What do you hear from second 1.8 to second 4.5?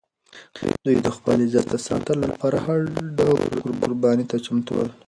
ساتلو لپاره هر ډول قربانۍ ته